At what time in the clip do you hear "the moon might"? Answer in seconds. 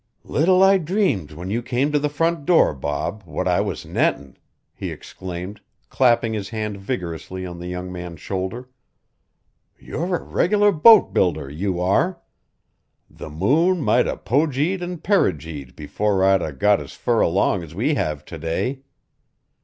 13.11-14.07